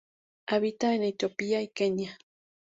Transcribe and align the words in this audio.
Habita 0.47 0.95
en 0.95 1.03
Etiopía 1.03 1.61
y 1.61 1.67
Kenia. 1.67 2.17